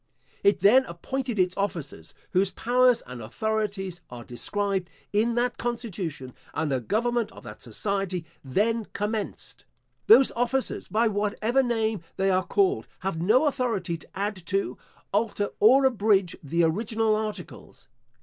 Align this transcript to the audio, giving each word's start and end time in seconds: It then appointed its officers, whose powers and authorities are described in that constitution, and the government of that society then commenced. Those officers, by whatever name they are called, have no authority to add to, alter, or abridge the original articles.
It 0.43 0.61
then 0.61 0.83
appointed 0.85 1.37
its 1.37 1.55
officers, 1.55 2.15
whose 2.31 2.49
powers 2.49 3.03
and 3.05 3.21
authorities 3.21 4.01
are 4.09 4.23
described 4.23 4.89
in 5.13 5.35
that 5.35 5.59
constitution, 5.59 6.33
and 6.55 6.71
the 6.71 6.81
government 6.81 7.31
of 7.33 7.43
that 7.43 7.61
society 7.61 8.25
then 8.43 8.85
commenced. 8.93 9.63
Those 10.07 10.31
officers, 10.31 10.87
by 10.87 11.07
whatever 11.07 11.61
name 11.61 12.01
they 12.17 12.31
are 12.31 12.41
called, 12.43 12.87
have 13.01 13.21
no 13.21 13.45
authority 13.45 13.95
to 13.97 14.17
add 14.17 14.43
to, 14.47 14.75
alter, 15.13 15.49
or 15.59 15.85
abridge 15.85 16.35
the 16.41 16.63
original 16.63 17.15
articles. 17.15 17.87